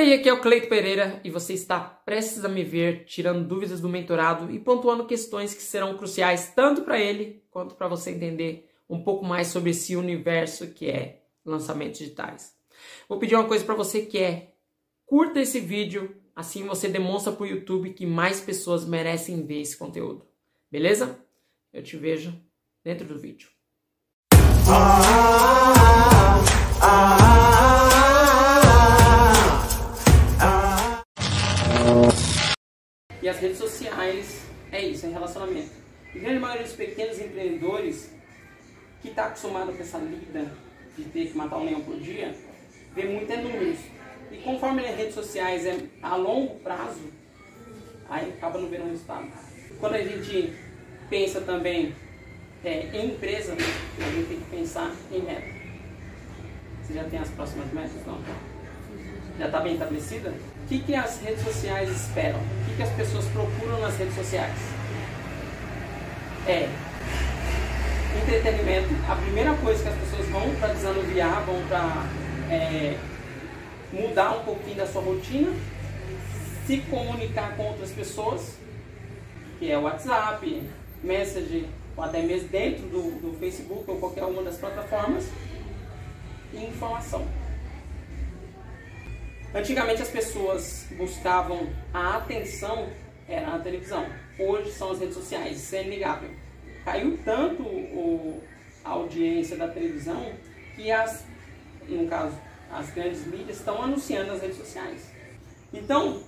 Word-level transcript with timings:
aí, 0.00 0.14
aqui 0.14 0.28
é 0.28 0.32
o 0.32 0.40
Cleito 0.40 0.68
Pereira 0.68 1.20
e 1.22 1.30
você 1.30 1.52
está 1.52 1.78
prestes 1.78 2.44
a 2.44 2.48
me 2.48 2.64
ver 2.64 3.04
tirando 3.04 3.46
dúvidas 3.46 3.80
do 3.80 3.88
mentorado 3.88 4.50
e 4.50 4.58
pontuando 4.58 5.06
questões 5.06 5.52
que 5.52 5.62
serão 5.62 5.96
cruciais 5.96 6.52
tanto 6.56 6.82
para 6.82 6.98
ele 6.98 7.42
quanto 7.50 7.74
para 7.74 7.86
você 7.86 8.10
entender 8.10 8.70
um 8.88 9.02
pouco 9.02 9.24
mais 9.24 9.48
sobre 9.48 9.70
esse 9.70 9.94
universo 9.94 10.68
que 10.68 10.88
é 10.88 11.20
lançamentos 11.44 11.98
digitais. 11.98 12.54
Vou 13.08 13.18
pedir 13.18 13.34
uma 13.34 13.46
coisa 13.46 13.64
para 13.64 13.74
você 13.74 14.00
que 14.00 14.18
é 14.18 14.52
curta 15.04 15.40
esse 15.40 15.60
vídeo, 15.60 16.16
assim 16.34 16.64
você 16.66 16.88
demonstra 16.88 17.32
para 17.32 17.42
o 17.42 17.46
YouTube 17.46 17.92
que 17.92 18.06
mais 18.06 18.40
pessoas 18.40 18.86
merecem 18.86 19.44
ver 19.44 19.60
esse 19.60 19.76
conteúdo. 19.76 20.24
Beleza? 20.70 21.18
Eu 21.72 21.82
te 21.82 21.96
vejo 21.96 22.34
dentro 22.82 23.06
do 23.06 23.18
vídeo. 23.18 23.48
E 33.22 33.28
as 33.28 33.38
redes 33.38 33.58
sociais 33.58 34.42
é 34.72 34.82
isso, 34.82 35.06
é 35.06 35.10
relacionamento. 35.10 35.70
E 36.14 36.18
grande 36.18 36.38
maioria 36.38 36.64
dos 36.64 36.74
pequenos 36.74 37.18
empreendedores 37.20 38.10
que 39.02 39.08
está 39.08 39.26
acostumado 39.26 39.72
com 39.72 39.82
essa 39.82 39.98
lida 39.98 40.50
de 40.96 41.04
ter 41.04 41.28
que 41.28 41.36
matar 41.36 41.58
um 41.58 41.64
leão 41.64 41.80
por 41.82 41.98
dia, 41.98 42.34
vê 42.94 43.04
muito 43.04 43.30
é 43.32 43.36
números. 43.36 43.78
E 44.30 44.38
conforme 44.38 44.86
as 44.86 44.96
redes 44.96 45.14
sociais 45.14 45.66
é 45.66 45.78
a 46.02 46.16
longo 46.16 46.56
prazo, 46.60 47.10
aí 48.08 48.30
acaba 48.30 48.58
não 48.58 48.68
vendo 48.68 48.88
resultado. 48.88 49.28
Quando 49.78 49.94
a 49.94 50.02
gente 50.02 50.52
pensa 51.08 51.40
também 51.40 51.94
é, 52.64 52.88
em 52.92 53.12
empresa, 53.12 53.54
a 53.54 54.10
gente 54.10 54.28
tem 54.28 54.38
que 54.38 54.50
pensar 54.50 54.94
em 55.10 55.22
meta. 55.22 55.60
Você 56.82 56.94
já 56.94 57.04
tem 57.04 57.18
as 57.18 57.28
próximas 57.30 57.72
metas? 57.72 58.06
Não? 58.06 58.20
Já 59.38 59.46
está 59.46 59.60
bem 59.60 59.74
estabelecida? 59.74 60.34
O 60.64 60.68
que, 60.68 60.80
que 60.80 60.94
as 60.94 61.20
redes 61.20 61.42
sociais 61.42 61.88
esperam? 61.90 62.40
Que, 62.70 62.76
que 62.76 62.82
as 62.82 62.90
pessoas 62.90 63.24
procuram 63.26 63.80
nas 63.80 63.96
redes 63.96 64.14
sociais? 64.14 64.56
É 66.46 66.68
entretenimento. 68.22 68.88
A 69.08 69.16
primeira 69.16 69.54
coisa 69.54 69.82
que 69.82 69.88
as 69.88 69.94
pessoas 69.96 70.28
vão 70.28 70.54
para 70.56 70.72
desanuviar, 70.74 71.44
vão 71.44 71.62
para 71.68 72.06
é, 72.50 72.96
mudar 73.92 74.32
um 74.38 74.44
pouquinho 74.44 74.76
da 74.76 74.86
sua 74.86 75.02
rotina, 75.02 75.52
se 76.66 76.78
comunicar 76.82 77.56
com 77.56 77.64
outras 77.64 77.90
pessoas, 77.90 78.56
que 79.58 79.70
é 79.70 79.78
o 79.78 79.82
WhatsApp, 79.82 80.62
Message, 81.02 81.66
ou 81.96 82.04
até 82.04 82.22
mesmo 82.22 82.48
dentro 82.48 82.82
do, 82.82 83.02
do 83.20 83.38
Facebook 83.38 83.84
ou 83.90 83.96
qualquer 83.96 84.24
uma 84.24 84.42
das 84.42 84.56
plataformas, 84.56 85.28
e 86.52 86.64
informação. 86.64 87.26
Antigamente 89.52 90.00
as 90.00 90.10
pessoas 90.10 90.86
buscavam 90.96 91.68
a 91.92 92.18
atenção 92.18 92.88
era 93.28 93.56
a 93.56 93.58
televisão. 93.58 94.06
Hoje 94.38 94.70
são 94.70 94.92
as 94.92 95.00
redes 95.00 95.16
sociais, 95.16 95.58
isso 95.58 95.74
é 95.74 95.84
inegável. 95.84 96.30
Caiu 96.84 97.18
tanto 97.24 97.64
o, 97.64 98.40
a 98.84 98.90
audiência 98.90 99.56
da 99.56 99.66
televisão 99.66 100.32
que 100.76 100.90
as, 100.92 101.24
no 101.88 102.06
caso, 102.06 102.38
as 102.70 102.90
grandes 102.90 103.26
mídias 103.26 103.58
estão 103.58 103.82
anunciando 103.82 104.32
nas 104.32 104.40
redes 104.40 104.56
sociais. 104.56 105.10
Então, 105.72 106.22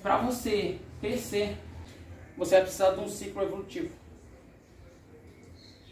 para 0.00 0.18
você 0.18 0.78
crescer, 1.00 1.56
você 2.36 2.54
vai 2.54 2.62
precisar 2.62 2.92
de 2.92 3.00
um 3.00 3.08
ciclo 3.08 3.42
evolutivo. 3.42 3.90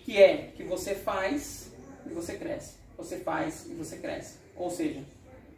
Que 0.05 0.23
é 0.23 0.53
que 0.57 0.63
você 0.63 0.95
faz 0.95 1.73
e 2.07 2.11
você 2.11 2.37
cresce. 2.37 2.75
Você 2.97 3.19
faz 3.19 3.67
e 3.67 3.75
você 3.75 3.99
cresce. 3.99 4.39
Ou 4.57 4.71
seja, 4.71 5.05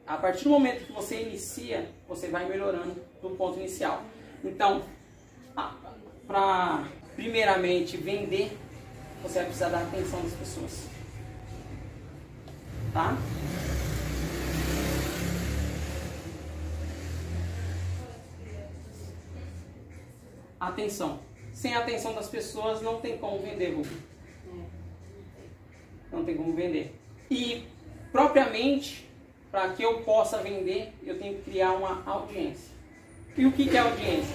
a 0.06 0.16
partir 0.16 0.44
do 0.44 0.50
momento 0.50 0.86
que 0.86 0.92
você 0.92 1.22
inicia, 1.22 1.88
você 2.08 2.28
vai 2.28 2.48
melhorando 2.48 2.96
do 3.20 3.30
ponto 3.30 3.58
inicial. 3.58 4.02
Então, 4.44 4.82
para 6.26 6.88
primeiramente 7.14 7.96
vender, 7.96 8.56
você 9.22 9.38
vai 9.38 9.44
precisar 9.44 9.68
da 9.68 9.82
atenção 9.82 10.22
das 10.22 10.32
pessoas. 10.32 10.88
Tá? 12.92 13.16
Atenção. 20.58 21.20
Sem 21.52 21.74
a 21.74 21.80
atenção 21.80 22.14
das 22.14 22.28
pessoas 22.28 22.80
não 22.82 23.00
tem 23.00 23.18
como 23.18 23.38
vender, 23.38 23.72
Google. 23.72 23.92
Não 26.10 26.24
tem 26.24 26.36
como 26.36 26.52
vender. 26.54 26.94
E 27.30 27.66
propriamente, 28.10 29.08
para 29.52 29.68
que 29.74 29.82
eu 29.82 30.00
possa 30.00 30.38
vender, 30.38 30.94
eu 31.04 31.18
tenho 31.18 31.34
que 31.36 31.50
criar 31.50 31.72
uma 31.72 32.02
audiência. 32.06 32.72
E 33.36 33.44
o 33.44 33.52
que 33.52 33.68
é 33.76 33.80
audiência? 33.80 34.34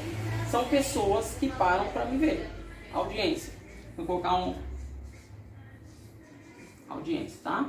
São 0.52 0.64
pessoas 0.66 1.36
que 1.40 1.50
param 1.50 1.88
para 1.90 2.06
me 2.06 2.20
ver. 2.20 2.48
Audiência. 2.94 3.52
Vou 3.98 4.06
colocar 4.06 4.36
um. 4.36 4.56
Audiência, 6.88 7.40
tá? 7.44 7.68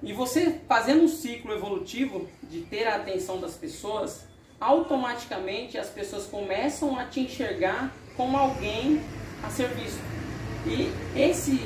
E 0.00 0.12
você 0.12 0.60
fazendo 0.68 1.02
um 1.02 1.08
ciclo 1.08 1.52
evolutivo 1.52 2.28
de 2.44 2.60
ter 2.60 2.86
a 2.86 2.96
atenção 2.96 3.40
das 3.40 3.54
pessoas, 3.54 4.24
automaticamente 4.60 5.76
as 5.76 5.88
pessoas 5.88 6.26
começam 6.26 6.96
a 6.96 7.06
te 7.06 7.20
enxergar 7.20 7.92
como 8.16 8.36
alguém 8.36 9.02
a 9.42 9.50
ser 9.50 9.68
visto. 9.68 10.00
E 10.66 10.90
esse 11.18 11.58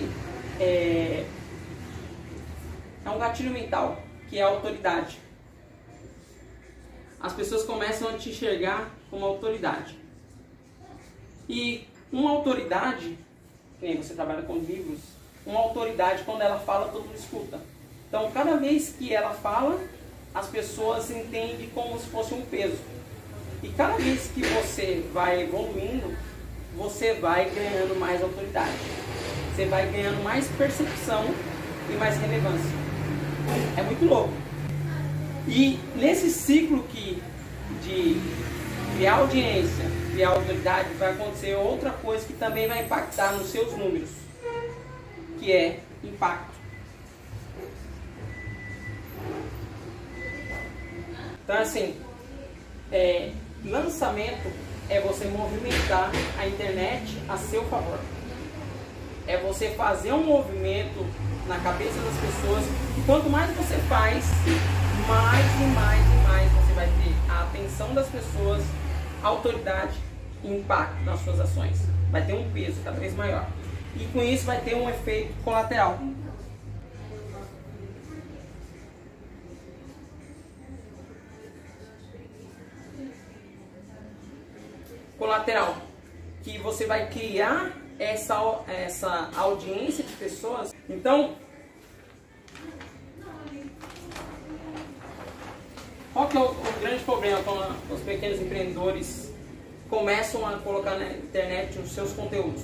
é, 0.61 1.25
é 3.05 3.11
um 3.11 3.19
gatilho 3.19 3.51
mental, 3.51 4.01
que 4.29 4.39
é 4.39 4.43
a 4.43 4.49
autoridade. 4.49 5.19
As 7.21 7.33
pessoas 7.33 7.65
começam 7.65 8.09
a 8.09 8.13
te 8.13 8.31
enxergar 8.31 8.91
como 9.11 9.25
autoridade. 9.25 9.99
E 11.49 11.87
uma 12.13 12.31
autoridade, 12.31 13.19
quem 13.81 13.97
você 13.97 14.15
trabalha 14.15 14.43
com 14.43 14.59
livros, 14.59 15.01
uma 15.45 15.61
autoridade, 15.61 16.23
quando 16.25 16.43
ela 16.43 16.59
fala, 16.59 16.89
todo 16.89 17.05
mundo 17.05 17.17
escuta. 17.17 17.61
Então, 18.09 18.31
cada 18.31 18.57
vez 18.57 18.95
que 18.99 19.13
ela 19.13 19.35
fala, 19.35 19.81
as 20.35 20.47
pessoas 20.47 21.11
entendem 21.11 21.71
como 21.75 21.99
se 21.99 22.07
fosse 22.07 22.35
um 22.35 22.43
peso. 22.43 22.79
E 23.63 23.69
cada 23.71 23.97
vez 23.97 24.31
que 24.33 24.43
você 24.43 25.05
vai 25.13 25.43
evoluindo, 25.43 26.17
você 26.77 27.15
vai 27.15 27.51
ganhando 27.51 27.99
mais 27.99 28.23
autoridade. 28.23 28.79
Você 29.59 29.65
vai 29.65 29.91
ganhando 29.91 30.23
mais 30.23 30.47
percepção 30.57 31.35
e 31.91 31.93
mais 31.95 32.17
relevância. 32.17 32.71
É 33.77 33.83
muito 33.83 34.05
louco. 34.05 34.33
E 35.49 35.81
nesse 35.97 36.31
ciclo 36.31 36.85
que 36.85 37.21
de 37.83 38.21
criar 38.95 39.17
audiência, 39.17 39.85
criar 40.13 40.29
autoridade, 40.29 40.95
vai 40.95 41.11
acontecer 41.11 41.57
outra 41.57 41.91
coisa 41.91 42.25
que 42.25 42.35
também 42.35 42.69
vai 42.69 42.85
impactar 42.85 43.33
nos 43.33 43.49
seus 43.51 43.77
números, 43.77 44.11
que 45.41 45.51
é 45.51 45.81
impacto. 46.05 46.55
Então, 51.43 51.57
assim, 51.57 51.97
é, 52.93 53.33
lançamento 53.65 54.53
é 54.89 55.01
você 55.01 55.25
movimentar 55.25 56.13
a 56.39 56.47
internet 56.47 57.19
a 57.29 57.37
seu 57.37 57.65
favor. 57.65 57.99
É 59.29 59.37
você 59.37 59.69
fazer 59.69 60.13
um 60.13 60.25
movimento 60.25 61.07
na 61.47 61.59
cabeça 61.59 62.01
das 62.01 62.15
pessoas. 62.17 62.65
E 62.97 63.03
quanto 63.05 63.29
mais 63.29 63.55
você 63.55 63.77
faz, 63.89 64.25
mais 65.07 65.47
e 65.61 65.67
mais 65.75 66.01
e 66.01 66.27
mais 66.27 66.51
você 66.53 66.73
vai 66.73 66.87
ter 66.87 67.31
a 67.31 67.43
atenção 67.43 67.95
das 67.95 68.09
pessoas, 68.09 68.65
autoridade 69.23 69.95
e 70.43 70.49
impacto 70.49 71.05
nas 71.05 71.21
suas 71.21 71.39
ações. 71.41 71.79
Vai 72.11 72.25
ter 72.25 72.33
um 72.33 72.51
peso 72.53 72.81
cada 72.83 72.99
vez 72.99 73.15
maior. 73.15 73.47
E 73.95 74.05
com 74.07 74.23
isso 74.23 74.47
vai 74.47 74.63
ter 74.63 74.75
um 74.75 74.89
efeito 74.89 75.35
colateral. 75.45 75.99
colateral, 85.19 85.77
que 86.45 86.59
você 86.59 86.87
vai 86.87 87.09
criar 87.09 87.73
essa, 87.99 88.61
essa 88.69 89.31
audiência 89.37 90.05
de 90.05 90.13
pessoas. 90.15 90.75
Então, 90.89 91.35
qual 96.13 96.29
que 96.29 96.37
é 96.37 96.41
o, 96.41 96.51
o 96.51 96.81
grande 96.81 97.05
problema 97.05 97.43
quando 97.43 97.93
os 97.93 98.01
pequenos 98.01 98.41
empreendedores 98.41 99.33
começam 99.89 100.47
a 100.47 100.59
colocar 100.59 100.97
na 100.99 101.11
internet 101.11 101.79
os 101.79 101.91
seus 101.91 102.13
conteúdos? 102.13 102.63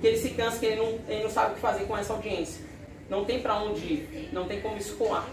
Que 0.00 0.06
ele 0.06 0.18
se 0.18 0.30
cansa, 0.30 0.58
que 0.58 0.66
ele 0.66 0.76
não, 0.76 0.98
ele 1.08 1.22
não 1.24 1.30
sabe 1.30 1.52
o 1.52 1.54
que 1.54 1.60
fazer 1.60 1.84
com 1.84 1.96
essa 1.96 2.12
audiência. 2.12 2.64
Não 3.08 3.24
tem 3.24 3.40
para 3.40 3.56
onde 3.62 3.84
ir, 3.84 4.28
não 4.32 4.46
tem 4.46 4.60
como 4.60 4.76
escoar. 4.76 5.26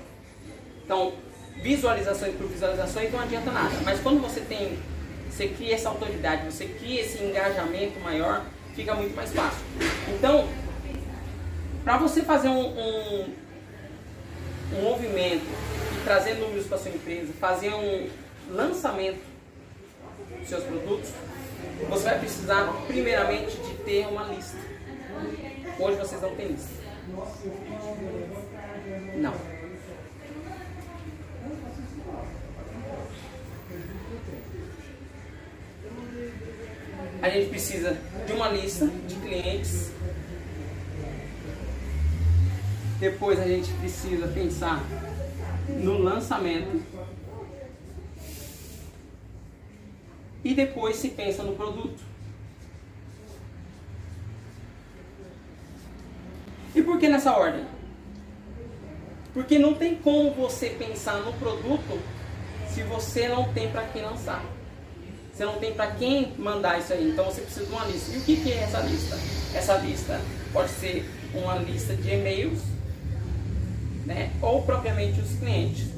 Então, 0.83 1.13
visualizações 1.61 2.35
por 2.35 2.47
visualizações 2.47 3.11
não 3.11 3.19
adianta 3.19 3.51
nada. 3.51 3.75
Mas 3.83 3.99
quando 3.99 4.21
você 4.21 4.41
tem 4.41 4.77
você 5.35 5.49
cria 5.49 5.75
essa 5.75 5.89
autoridade, 5.89 6.45
você 6.45 6.65
cria 6.65 7.01
esse 7.01 7.21
engajamento 7.21 7.99
maior, 7.99 8.45
fica 8.75 8.93
muito 8.93 9.15
mais 9.15 9.31
fácil. 9.31 9.65
Então, 10.09 10.47
para 11.83 11.97
você 11.97 12.21
fazer 12.21 12.49
um, 12.49 12.67
um, 12.67 13.33
um 14.73 14.81
movimento 14.81 15.45
e 15.93 16.03
trazer 16.03 16.35
números 16.35 16.67
para 16.67 16.77
sua 16.77 16.91
empresa, 16.91 17.31
fazer 17.39 17.73
um 17.73 18.09
lançamento 18.49 19.23
dos 20.39 20.49
seus 20.49 20.63
produtos, 20.63 21.11
você 21.89 22.03
vai 22.03 22.19
precisar 22.19 22.65
primeiramente 22.87 23.57
de 23.57 23.73
ter 23.83 24.07
uma 24.07 24.23
lista. 24.23 24.57
Hoje 25.79 25.97
vocês 25.97 26.21
não 26.21 26.35
têm 26.35 26.47
lista. 26.47 26.73
Não. 29.17 29.54
A 37.21 37.29
gente 37.29 37.49
precisa 37.49 37.97
de 38.25 38.33
uma 38.33 38.49
lista 38.49 38.87
de 39.07 39.15
clientes. 39.15 39.91
Depois 42.99 43.39
a 43.39 43.47
gente 43.47 43.71
precisa 43.73 44.27
pensar 44.27 44.83
no 45.69 45.97
lançamento. 45.97 46.81
E 50.43 50.53
depois 50.53 50.97
se 50.97 51.09
pensa 51.09 51.43
no 51.43 51.55
produto. 51.55 52.01
E 56.75 56.83
por 56.83 56.99
que 56.99 57.07
nessa 57.07 57.31
ordem? 57.31 57.65
Porque 59.33 59.57
não 59.57 59.73
tem 59.73 59.95
como 59.95 60.31
você 60.31 60.69
pensar 60.69 61.17
no 61.21 61.33
produto 61.33 61.99
se 62.69 62.83
você 62.83 63.27
não 63.27 63.51
tem 63.53 63.71
para 63.71 63.85
quem 63.87 64.01
lançar. 64.01 64.43
Você 65.35 65.43
não 65.43 65.57
tem 65.57 65.73
para 65.73 65.87
quem 65.91 66.31
mandar 66.37 66.79
isso 66.79 66.93
aí. 66.93 67.09
Então 67.09 67.25
você 67.25 67.41
precisa 67.41 67.65
de 67.65 67.71
uma 67.73 67.83
lista. 67.85 68.15
E 68.15 68.19
o 68.19 68.21
que, 68.21 68.37
que 68.37 68.53
é 68.53 68.63
essa 68.63 68.79
lista? 68.79 69.17
Essa 69.53 69.77
lista 69.79 70.21
pode 70.53 70.69
ser 70.69 71.05
uma 71.33 71.55
lista 71.57 71.93
de 71.93 72.09
e-mails, 72.09 72.61
né? 74.05 74.31
Ou 74.41 74.61
propriamente 74.61 75.19
os 75.19 75.37
clientes. 75.37 75.89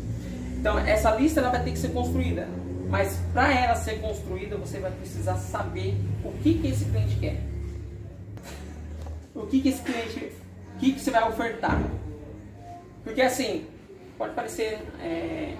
Então 0.59 0.79
essa 0.79 1.11
lista 1.11 1.39
ela 1.39 1.51
vai 1.51 1.63
ter 1.63 1.71
que 1.71 1.77
ser 1.77 1.89
construída. 1.89 2.47
Mas 2.89 3.19
para 3.31 3.53
ela 3.53 3.75
ser 3.75 4.01
construída, 4.01 4.57
você 4.57 4.79
vai 4.79 4.89
precisar 4.91 5.35
saber 5.35 5.95
o 6.23 6.31
que, 6.39 6.55
que 6.55 6.67
esse 6.69 6.85
cliente 6.85 7.15
quer. 7.17 7.39
O 9.35 9.45
que, 9.45 9.61
que 9.61 9.69
esse 9.69 9.83
cliente. 9.83 10.31
O 10.75 10.79
que, 10.79 10.93
que 10.93 10.99
você 10.99 11.11
vai 11.11 11.29
ofertar. 11.29 11.79
Porque 13.03 13.21
assim, 13.21 13.67
pode 14.17 14.33
parecer 14.33 14.79
é, 14.99 15.53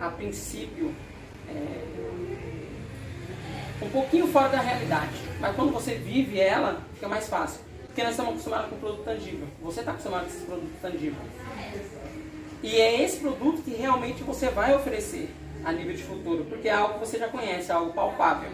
a 0.00 0.08
princípio 0.08 0.94
é, 1.48 2.51
um 3.82 3.90
pouquinho 3.90 4.26
fora 4.28 4.48
da 4.48 4.60
realidade, 4.60 5.12
mas 5.40 5.54
quando 5.56 5.72
você 5.72 5.94
vive 5.94 6.38
ela, 6.38 6.80
fica 6.94 7.08
mais 7.08 7.28
fácil. 7.28 7.60
Porque 7.86 8.02
nós 8.02 8.12
estamos 8.12 8.32
acostumados 8.32 8.70
com 8.70 8.76
produto 8.76 9.04
tangível. 9.04 9.46
Você 9.62 9.80
está 9.80 9.92
acostumado 9.92 10.22
com 10.22 10.30
esse 10.30 10.46
produto 10.46 10.80
tangível. 10.80 11.20
E 12.62 12.76
é 12.76 13.02
esse 13.02 13.18
produto 13.18 13.62
que 13.62 13.72
realmente 13.72 14.22
você 14.22 14.48
vai 14.48 14.74
oferecer 14.74 15.28
a 15.64 15.72
nível 15.72 15.94
de 15.94 16.02
futuro, 16.02 16.44
porque 16.44 16.68
é 16.68 16.72
algo 16.72 16.94
que 16.94 17.00
você 17.00 17.18
já 17.18 17.28
conhece, 17.28 17.70
é 17.70 17.74
algo 17.74 17.92
palpável. 17.92 18.50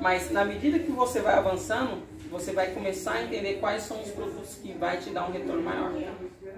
Mas 0.00 0.30
na 0.30 0.44
medida 0.44 0.78
que 0.78 0.90
você 0.90 1.20
vai 1.20 1.34
avançando, 1.34 2.02
você 2.30 2.52
vai 2.52 2.70
começar 2.70 3.12
a 3.12 3.22
entender 3.22 3.54
quais 3.60 3.82
são 3.82 4.00
os 4.00 4.10
produtos 4.10 4.54
que 4.56 4.72
vai 4.72 4.96
te 4.98 5.10
dar 5.10 5.28
um 5.28 5.32
retorno 5.32 5.62
maior. 5.62 5.92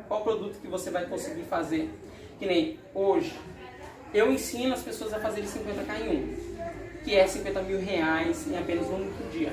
Qual 0.06 0.22
produto 0.22 0.60
que 0.60 0.68
você 0.68 0.90
vai 0.90 1.06
conseguir 1.06 1.42
fazer? 1.42 1.90
Que 2.38 2.46
nem 2.46 2.78
hoje, 2.94 3.34
eu 4.14 4.30
ensino 4.30 4.74
as 4.74 4.82
pessoas 4.82 5.12
a 5.12 5.18
fazerem 5.18 5.48
50k 5.48 6.00
em 6.00 6.08
um, 6.08 6.51
que 7.04 7.14
é 7.14 7.26
50 7.26 7.62
mil 7.62 7.80
reais 7.80 8.46
em 8.46 8.56
apenas 8.56 8.86
um 8.88 8.96
único 8.96 9.24
dia. 9.30 9.52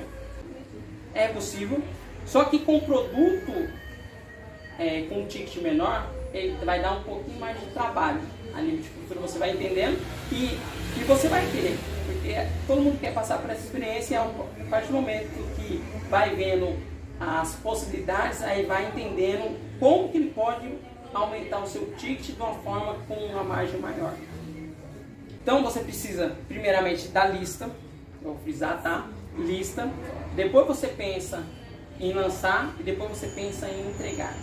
É 1.14 1.28
possível, 1.28 1.82
só 2.26 2.44
que 2.44 2.60
com 2.60 2.80
produto 2.80 3.70
é, 4.78 5.02
com 5.08 5.20
um 5.20 5.26
ticket 5.26 5.62
menor, 5.62 6.10
ele 6.32 6.56
vai 6.64 6.80
dar 6.80 6.92
um 6.92 7.02
pouquinho 7.02 7.38
mais 7.38 7.58
de 7.60 7.66
trabalho. 7.66 8.20
A 8.54 8.62
nível 8.62 8.80
de 8.80 8.88
cultura 8.88 9.20
você 9.20 9.38
vai 9.38 9.50
entendendo 9.52 10.00
e, 10.32 10.58
e 10.98 11.04
você 11.04 11.28
vai 11.28 11.46
querer, 11.50 11.78
porque 12.04 12.34
todo 12.66 12.80
mundo 12.80 12.98
quer 12.98 13.14
passar 13.14 13.38
por 13.38 13.48
essa 13.48 13.64
experiência 13.64 14.14
e 14.14 14.16
a 14.16 14.64
partir 14.68 14.88
do 14.88 14.94
momento 14.94 15.28
que 15.54 15.80
vai 16.08 16.34
vendo 16.34 16.76
as 17.20 17.54
possibilidades, 17.56 18.42
aí 18.42 18.64
vai 18.64 18.88
entendendo 18.88 19.56
como 19.78 20.08
que 20.08 20.16
ele 20.16 20.30
pode 20.30 20.74
aumentar 21.12 21.60
o 21.60 21.66
seu 21.66 21.92
ticket 21.96 22.34
de 22.34 22.40
uma 22.40 22.54
forma 22.54 22.96
com 23.06 23.14
uma 23.14 23.44
margem 23.44 23.78
maior. 23.78 24.14
Então 25.42 25.62
você 25.62 25.80
precisa 25.80 26.36
primeiramente 26.48 27.08
da 27.08 27.26
lista, 27.26 27.70
vou 28.22 28.36
frisar, 28.38 28.82
tá? 28.82 29.08
Lista. 29.38 29.90
Depois 30.36 30.66
você 30.66 30.88
pensa 30.88 31.42
em 31.98 32.12
lançar 32.12 32.74
e 32.78 32.82
depois 32.82 33.10
você 33.10 33.26
pensa 33.28 33.68
em 33.68 33.88
entregar. 33.88 34.34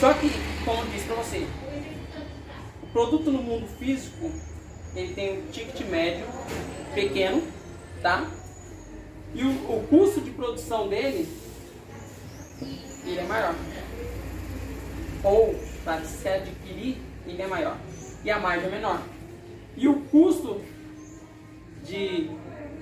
Só 0.00 0.12
que, 0.14 0.30
como 0.64 0.82
eu 0.82 0.86
disse 0.86 1.06
para 1.06 1.16
você, 1.16 1.46
o 2.82 2.86
produto 2.88 3.30
no 3.30 3.42
mundo 3.42 3.66
físico 3.78 4.30
ele 4.94 5.14
tem 5.14 5.38
um 5.38 5.50
ticket 5.50 5.80
médio 5.86 6.26
pequeno, 6.94 7.42
tá? 8.02 8.28
E 9.34 9.44
o, 9.44 9.50
o 9.50 9.86
custo 9.88 10.20
de 10.20 10.30
produção 10.32 10.88
dele 10.88 11.28
ele 13.06 13.20
é 13.20 13.24
maior. 13.24 13.54
Ou 15.22 15.54
para 15.84 16.02
se 16.02 16.28
adquirir 16.28 16.98
ele 17.26 17.40
é 17.40 17.46
maior 17.46 17.78
e 18.24 18.30
a 18.30 18.38
margem 18.38 18.68
é 18.68 18.70
menor. 18.70 19.02
E 19.76 19.88
o 19.88 20.00
custo 20.02 20.60
de 21.84 22.30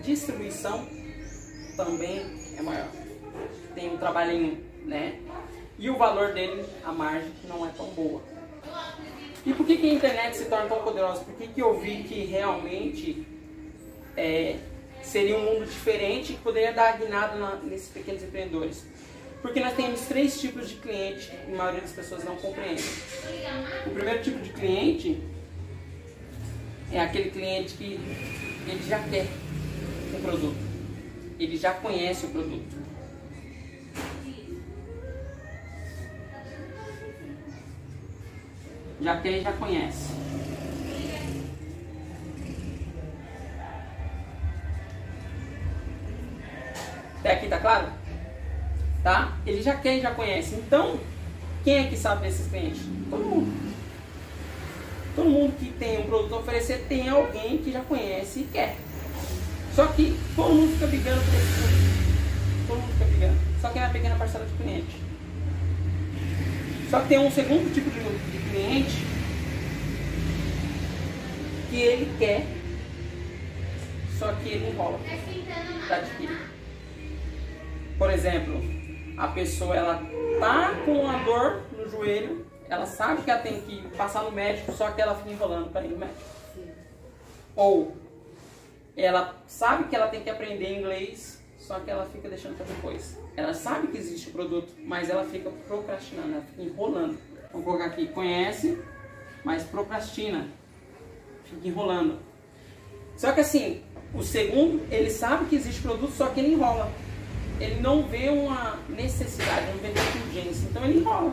distribuição 0.03 0.87
também 1.77 2.25
é 2.57 2.63
maior. 2.63 2.89
Tem 3.75 3.91
um 3.93 3.97
trabalhinho, 3.97 4.63
né? 4.85 5.19
E 5.79 5.91
o 5.91 5.97
valor 5.97 6.33
dele, 6.33 6.65
a 6.85 6.93
margem, 6.93 7.33
não 7.49 7.67
é 7.67 7.71
tão 7.71 7.87
boa. 7.87 8.23
E 9.45 9.53
por 9.53 9.67
que, 9.67 9.77
que 9.77 9.91
a 9.91 9.95
internet 9.95 10.37
se 10.37 10.45
torna 10.45 10.69
tão 10.69 10.83
poderosa? 10.83 11.25
Por 11.25 11.35
que, 11.35 11.49
que 11.49 11.61
eu 11.61 11.81
vi 11.81 12.05
que 12.05 12.25
realmente 12.25 13.27
é, 14.17 14.57
seria 15.03 15.37
um 15.37 15.43
mundo 15.43 15.67
diferente 15.67 16.35
que 16.35 16.41
poderia 16.41 16.73
dar 16.73 16.97
guinada 16.99 17.57
nesses 17.65 17.89
pequenos 17.89 18.23
empreendedores? 18.23 18.85
Porque 19.41 19.59
nós 19.59 19.75
temos 19.75 20.03
três 20.03 20.41
tipos 20.41 20.69
de 20.69 20.77
cliente 20.77 21.29
que 21.29 21.53
a 21.53 21.57
maioria 21.57 21.81
das 21.81 21.91
pessoas 21.91 22.23
não 22.23 22.37
compreende. 22.37 22.85
O 23.85 23.91
primeiro 23.91 24.23
tipo 24.23 24.39
de 24.39 24.51
cliente 24.51 25.21
é 26.93 27.01
aquele 27.01 27.31
cliente 27.31 27.75
que 27.75 27.99
ele 28.67 28.89
já 28.89 28.99
quer 29.01 29.27
o 30.15 30.21
produto. 30.21 30.57
Ele 31.39 31.57
já 31.57 31.73
conhece 31.75 32.27
o 32.27 32.29
produto. 32.29 32.83
Já 39.01 39.21
quer 39.21 39.39
e 39.39 39.43
já 39.43 39.53
conhece. 39.53 40.13
Até 47.19 47.33
aqui 47.33 47.49
tá 47.49 47.59
claro? 47.59 48.03
tá? 49.03 49.37
Ele 49.45 49.63
já 49.63 49.75
quer 49.77 49.99
e 49.99 50.01
já 50.01 50.13
conhece. 50.13 50.55
Então, 50.55 50.99
quem 51.65 51.79
é 51.79 51.85
que 51.89 51.97
sabe 51.97 52.23
desses 52.23 52.47
clientes? 52.49 52.83
Todo 53.11 53.25
mundo. 53.25 53.72
Todo 55.23 55.31
mundo 55.31 55.57
que 55.57 55.71
tem 55.79 56.01
um 56.01 56.03
produto 56.03 56.35
a 56.35 56.39
oferecer 56.39 56.85
tem 56.89 57.09
alguém 57.09 57.59
que 57.59 57.71
já 57.71 57.81
conhece 57.83 58.41
e 58.41 58.45
quer. 58.53 58.77
Só 59.73 59.87
que 59.87 60.19
todo 60.35 60.53
mundo 60.53 60.73
fica 60.73 60.89
brigando 60.89 61.21
por 61.21 61.35
esse 61.35 61.53
produto. 61.61 62.67
Todo 62.67 62.81
mundo 62.81 62.93
fica 62.95 63.05
brigando. 63.05 63.39
Só 63.61 63.69
que 63.69 63.79
é 63.79 63.83
uma 63.83 63.93
pequena 63.93 64.17
parcela 64.17 64.45
de 64.45 64.53
cliente. 64.55 64.97
Só 66.91 67.01
que 67.03 67.09
tem 67.09 67.19
um 67.21 67.31
segundo 67.31 67.73
tipo 67.73 67.89
de, 67.89 68.01
de 68.01 68.51
cliente 68.51 68.97
que 71.71 71.77
ele 71.77 72.19
quer, 72.19 72.45
só 74.19 74.33
que 74.33 74.49
ele 74.49 74.71
enrola 74.71 74.99
para 75.87 75.97
adquirir. 75.99 76.51
Por 77.97 78.11
exemplo, 78.11 78.61
a 79.17 79.29
pessoa 79.29 79.77
ela 79.77 80.03
tá 80.41 80.75
com 80.85 80.95
uma 80.95 81.19
dor 81.19 81.63
no 81.79 81.89
joelho, 81.89 82.45
ela 82.73 82.87
sabe 82.87 83.23
que 83.23 83.31
ela 83.31 83.41
tem 83.41 83.61
que 83.61 83.87
passar 83.97 84.23
no 84.23 84.33
médico, 84.33 84.73
só 84.73 84.91
que 84.91 85.01
ela 85.01 85.15
fica 85.15 85.31
enrolando 85.31 85.71
para 85.71 85.85
ir 85.85 85.89
no 85.89 85.99
médico. 85.99 86.21
Ou 87.55 87.95
ela 88.97 89.37
sabe 89.47 89.85
que 89.85 89.97
ela 89.97 90.09
tem 90.09 90.23
que 90.23 90.31
aprender 90.31 90.79
inglês, 90.79 91.43
só 91.59 91.79
que 91.81 91.91
ela 91.91 92.07
fica 92.07 92.29
deixando 92.29 92.57
para 92.57 92.67
depois. 92.67 93.19
Ela 93.37 93.53
sabe 93.53 93.89
que 93.89 93.99
existe 93.99 94.29
o 94.29 94.33
produto, 94.33 94.73
mas 94.79 95.11
ela 95.11 95.25
fica 95.25 95.51
procrastinando, 95.67 96.33
ela 96.33 96.43
fica 96.43 96.63
enrolando. 96.63 97.19
Vamos 97.53 97.67
colocar 97.67 97.87
aqui, 97.87 98.07
conhece, 98.09 98.79
mas 99.45 99.65
procrastina, 99.65 100.49
fica 101.45 101.69
enrolando. 101.69 102.19
Só 103.17 103.33
que 103.33 103.41
assim, 103.41 103.83
o 104.15 104.23
segundo, 104.23 104.83
ele 104.91 105.11
sabe 105.11 105.45
que 105.45 105.57
existe 105.57 105.83
produto, 105.83 106.13
só 106.13 106.29
que 106.29 106.41
ele 106.41 106.55
enrola 106.55 106.91
ele 107.61 107.81
não 107.81 108.03
vê 108.03 108.29
uma 108.29 108.79
necessidade, 108.89 109.67
não 109.67 109.79
vê 109.79 109.89
tanta 109.89 110.19
urgência, 110.27 110.67
então 110.69 110.85
ele 110.85 110.99
enrola. 110.99 111.33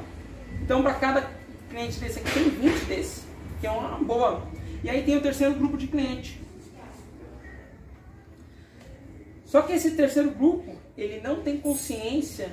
Então, 0.62 0.82
para 0.82 0.94
cada 0.96 1.30
cliente 1.70 2.00
desse 2.00 2.20
aqui, 2.20 2.32
tem 2.32 2.50
20 2.50 2.86
desse, 2.86 3.22
que 3.60 3.68
é 3.68 3.72
uma 3.72 3.98
boa. 4.00 4.48
E 4.84 4.90
aí 4.90 5.04
tem 5.04 5.18
o 5.18 5.22
terceiro 5.22 5.54
grupo 5.56 5.78
de 5.78 5.88
cliente. 5.88 6.40
Só 9.46 9.62
que 9.64 9.74
esse 9.74 9.92
terceiro 9.92 10.32
grupo, 10.32 10.76
ele 10.96 11.20
não 11.22 11.42
tem 11.42 11.58
consciência 11.58 12.52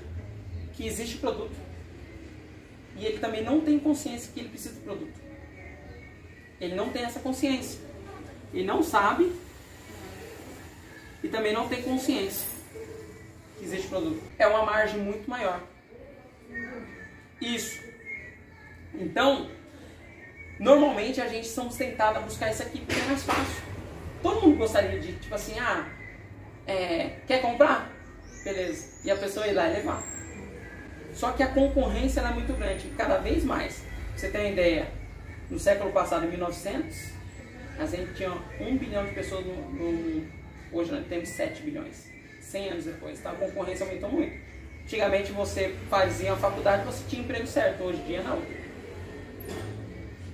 que 0.74 0.86
existe 0.86 1.18
produto. 1.18 1.54
E 2.96 3.04
ele 3.04 3.18
também 3.18 3.44
não 3.44 3.60
tem 3.60 3.78
consciência 3.78 4.30
que 4.32 4.40
ele 4.40 4.48
precisa 4.48 4.74
do 4.74 4.80
produto. 4.80 5.20
Ele 6.60 6.74
não 6.74 6.90
tem 6.90 7.04
essa 7.04 7.20
consciência. 7.20 7.80
Ele 8.52 8.64
não 8.64 8.82
sabe 8.82 9.30
e 11.22 11.28
também 11.28 11.52
não 11.52 11.68
tem 11.68 11.82
consciência 11.82 12.46
que 13.58 13.64
existe 13.64 13.88
produto. 13.88 14.22
É 14.38 14.46
uma 14.46 14.64
margem 14.64 15.00
muito 15.00 15.28
maior. 15.28 15.60
Isso. 17.40 17.85
Então, 18.98 19.50
normalmente 20.58 21.20
a 21.20 21.28
gente 21.28 21.46
somos 21.46 21.76
tentados 21.76 22.18
a 22.18 22.20
buscar 22.20 22.50
isso 22.50 22.62
aqui 22.62 22.80
porque 22.80 23.00
é 23.00 23.04
mais 23.04 23.22
fácil. 23.22 23.62
Todo 24.22 24.42
mundo 24.42 24.58
gostaria 24.58 24.98
de, 24.98 25.12
tipo 25.14 25.34
assim, 25.34 25.58
ah, 25.58 25.88
é, 26.66 27.16
quer 27.26 27.40
comprar? 27.40 27.92
Beleza. 28.42 29.00
E 29.04 29.10
a 29.10 29.16
pessoa 29.16 29.46
ir 29.46 29.52
lá 29.52 29.68
e 29.68 29.74
levar. 29.74 30.02
Só 31.12 31.32
que 31.32 31.42
a 31.42 31.48
concorrência 31.48 32.20
é 32.20 32.30
muito 32.30 32.52
grande, 32.52 32.88
cada 32.96 33.18
vez 33.18 33.44
mais. 33.44 33.84
Você 34.14 34.28
tem 34.28 34.42
uma 34.42 34.50
ideia, 34.50 34.88
no 35.50 35.58
século 35.58 35.92
passado, 35.92 36.26
em 36.26 36.30
1900, 36.30 37.12
a 37.78 37.86
gente 37.86 38.14
tinha 38.14 38.32
um 38.60 38.76
bilhão 38.76 39.04
de 39.04 39.12
pessoas 39.12 39.44
no, 39.44 39.54
no 39.54 40.26
hoje 40.72 40.92
nós 40.92 41.06
temos 41.06 41.28
7 41.28 41.62
bilhões. 41.62 42.10
100 42.40 42.68
anos 42.70 42.84
depois, 42.84 43.18
então 43.18 43.32
a 43.32 43.34
concorrência 43.34 43.84
aumentou 43.84 44.10
muito. 44.10 44.32
Antigamente 44.84 45.32
você 45.32 45.74
fazia 45.90 46.32
a 46.32 46.36
faculdade, 46.36 46.84
você 46.84 47.04
tinha 47.08 47.22
emprego 47.22 47.46
certo, 47.46 47.82
hoje 47.82 48.00
em 48.02 48.04
dia 48.04 48.22
não. 48.22 48.40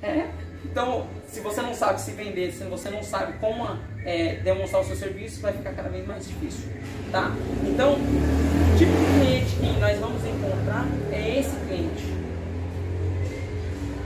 Então, 0.64 1.06
se 1.26 1.40
você 1.40 1.60
não 1.60 1.74
sabe 1.74 2.00
se 2.00 2.12
vender, 2.12 2.52
se 2.52 2.64
você 2.64 2.88
não 2.88 3.02
sabe 3.02 3.34
como 3.38 3.66
é, 4.04 4.36
demonstrar 4.36 4.82
o 4.82 4.84
seu 4.84 4.96
serviço, 4.96 5.40
vai 5.40 5.52
ficar 5.52 5.72
cada 5.72 5.88
vez 5.88 6.06
mais 6.06 6.26
difícil. 6.26 6.70
Tá? 7.10 7.32
Então, 7.66 7.94
o 7.94 8.78
tipo 8.78 8.92
de 8.92 9.18
cliente 9.18 9.56
que 9.56 9.80
nós 9.80 9.98
vamos 9.98 10.24
encontrar 10.24 10.86
é 11.10 11.40
esse 11.40 11.54
cliente. 11.66 12.04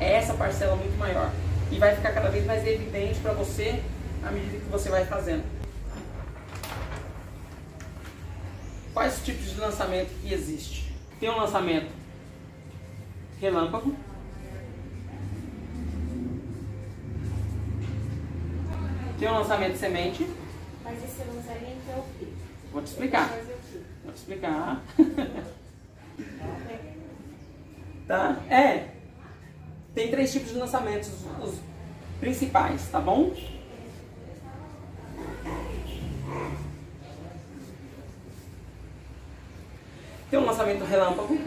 É 0.00 0.14
essa 0.14 0.34
parcela 0.34 0.76
muito 0.76 0.98
maior. 0.98 1.30
E 1.70 1.78
vai 1.78 1.94
ficar 1.94 2.12
cada 2.12 2.30
vez 2.30 2.44
mais 2.46 2.66
evidente 2.66 3.20
para 3.20 3.32
você 3.32 3.80
à 4.24 4.30
medida 4.30 4.58
que 4.58 4.70
você 4.70 4.88
vai 4.88 5.04
fazendo. 5.04 5.44
Quais 8.92 9.20
tipos 9.24 9.52
de 9.52 9.60
lançamento 9.60 10.08
que 10.22 10.32
existe? 10.32 10.92
Tem 11.20 11.28
um 11.30 11.36
lançamento 11.36 11.90
relâmpago, 13.40 13.94
Tem 19.18 19.28
um 19.28 19.38
lançamento 19.38 19.76
semente. 19.76 20.26
Mas 20.84 21.02
esse 21.02 21.24
lançamento 21.24 21.90
é 21.90 21.96
o 21.96 22.04
quê? 22.18 22.26
Vou 22.72 22.82
te 22.82 22.88
explicar. 22.88 23.30
Quê? 23.30 23.40
Vou 24.04 24.12
te 24.12 24.16
explicar. 24.16 24.82
tá? 28.06 28.36
É. 28.50 28.88
Tem 29.94 30.10
três 30.10 30.30
tipos 30.30 30.52
de 30.52 30.58
lançamentos, 30.58 31.08
os, 31.08 31.24
os 31.48 31.58
principais, 32.20 32.86
tá 32.88 33.00
bom? 33.00 33.34
Tem 40.28 40.38
o 40.38 40.44
lançamento 40.44 40.84
relâmpago, 40.84 41.40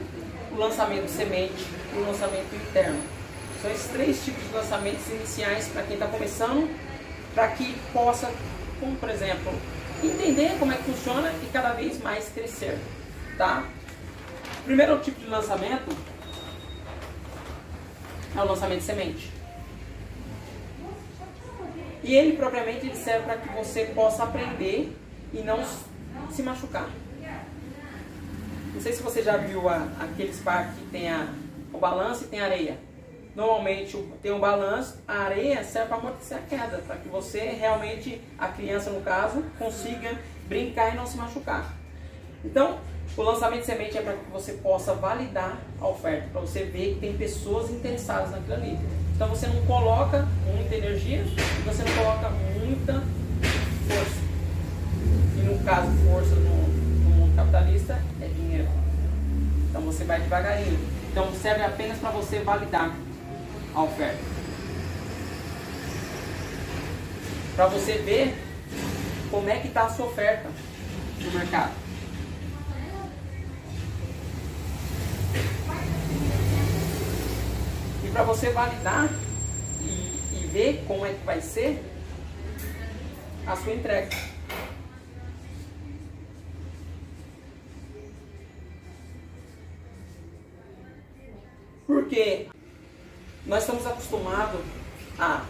o 0.52 0.56
lançamento 0.56 1.08
semente 1.08 1.68
e 1.94 1.98
o 1.98 2.08
lançamento 2.08 2.56
interno. 2.56 3.00
São 3.62 3.70
esses 3.70 3.92
três 3.92 4.24
tipos 4.24 4.42
de 4.48 4.54
lançamentos 4.54 5.08
iniciais 5.10 5.68
para 5.68 5.84
quem 5.84 5.94
está 5.94 6.08
começando, 6.08 6.68
para 7.34 7.50
que 7.50 7.76
possa, 7.94 8.32
como 8.80 8.96
por 8.96 9.10
exemplo, 9.10 9.52
entender 10.04 10.58
como 10.60 10.72
é 10.72 10.78
que 10.78 10.84
funciona 10.84 11.32
e 11.44 11.50
cada 11.52 11.74
vez 11.74 12.02
mais 12.02 12.30
crescer. 12.30 12.78
Tá? 13.38 13.64
O 14.62 14.64
primeiro 14.64 15.00
tipo 15.00 15.20
de 15.20 15.28
lançamento 15.28 15.96
é 18.36 18.40
o 18.40 18.46
lançamento 18.46 18.82
semente. 18.82 19.32
E 22.04 22.16
ele 22.16 22.38
propriamente 22.38 22.88
ele 22.88 22.96
serve 22.96 23.26
para 23.26 23.38
que 23.38 23.50
você 23.50 23.86
possa 23.86 24.24
aprender 24.24 24.96
e 25.34 25.40
não 25.42 25.64
se 26.32 26.42
machucar. 26.42 26.90
Não 28.74 28.82
sei 28.82 28.94
se 28.94 29.02
você 29.02 29.22
já 29.22 29.36
viu 29.38 29.68
a, 29.68 29.88
aqueles 30.00 30.40
parques 30.40 30.76
que 30.76 30.86
tem 30.86 31.10
a, 31.10 31.28
o 31.74 31.78
balanço 31.78 32.24
e 32.24 32.28
tem 32.28 32.40
areia. 32.40 32.78
Normalmente 33.36 33.98
tem 34.22 34.32
um 34.32 34.40
balanço, 34.40 34.98
a 35.08 35.20
areia 35.20 35.64
serve 35.64 35.90
para 35.90 35.98
amortecer 35.98 36.38
a 36.38 36.42
queda, 36.42 36.78
para 36.80 36.98
que 36.98 37.08
você 37.08 37.40
realmente, 37.40 38.22
a 38.38 38.48
criança 38.48 38.90
no 38.90 39.02
caso, 39.02 39.44
consiga 39.58 40.18
brincar 40.48 40.94
e 40.94 40.98
não 40.98 41.06
se 41.06 41.16
machucar. 41.16 41.74
Então, 42.44 42.80
o 43.16 43.22
lançamento 43.22 43.62
de 43.62 43.66
semente 43.66 43.98
é 43.98 44.02
para 44.02 44.14
que 44.14 44.32
você 44.32 44.54
possa 44.54 44.94
validar 44.94 45.60
a 45.80 45.88
oferta, 45.88 46.28
para 46.32 46.42
você 46.42 46.64
ver 46.64 46.96
que 46.96 47.00
tem 47.00 47.18
pessoas 47.18 47.70
interessadas 47.70 48.32
naquilo 48.32 48.54
ali. 48.54 48.80
Então 49.16 49.28
você 49.28 49.48
não 49.48 49.66
coloca 49.66 50.26
muita 50.46 50.76
energia 50.76 51.18
e 51.18 51.62
você 51.66 51.84
não 51.84 51.96
coloca 51.98 52.30
muita 52.30 52.94
força. 53.88 54.22
E 55.38 55.42
no 55.42 55.64
caso, 55.66 55.92
força 56.10 56.36
no, 56.36 56.68
no 56.68 57.10
mundo 57.18 57.36
capitalista 57.36 58.02
é 58.22 58.28
dinheiro. 58.28 58.70
Então 59.70 59.82
você 59.82 60.06
vai 60.06 60.22
devagarinho. 60.22 60.80
Então 61.12 61.34
serve 61.34 61.64
apenas 61.64 61.98
para 61.98 62.12
você 62.12 62.40
validar 62.40 62.96
a 63.74 63.84
oferta. 63.84 64.24
Para 67.56 67.68
você 67.68 67.94
ver 68.00 68.36
como 69.30 69.50
é 69.50 69.60
que 69.60 69.68
está 69.68 69.84
a 69.84 69.90
sua 69.90 70.08
oferta 70.08 70.50
no 71.22 71.32
mercado. 71.32 71.74
E 78.04 78.12
para 78.12 78.24
você 78.24 78.50
validar 78.52 79.10
e, 79.82 80.20
e 80.34 80.50
ver 80.52 80.84
como 80.88 81.06
é 81.06 81.14
que 81.14 81.26
vai 81.26 81.42
ser 81.42 81.84
a 83.46 83.56
sua 83.56 83.74
entrega. 83.74 84.10
Porque 91.86 92.48
nós 93.50 93.64
estamos 93.64 93.86
acostumados 93.88 94.62
a 95.18 95.44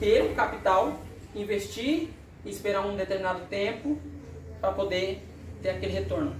ter 0.00 0.24
um 0.24 0.34
capital, 0.34 0.98
investir 1.36 2.10
e 2.44 2.50
esperar 2.50 2.84
um 2.84 2.96
determinado 2.96 3.42
tempo 3.46 3.96
para 4.60 4.72
poder 4.72 5.24
ter 5.62 5.70
aquele 5.70 5.92
retorno. 5.92 6.34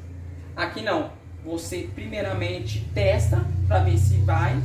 Aqui 0.56 0.82
não. 0.82 1.12
Você 1.44 1.88
primeiramente 1.94 2.84
testa 2.92 3.46
para 3.68 3.84
ver 3.84 3.96
se 3.96 4.16
vai, 4.18 4.60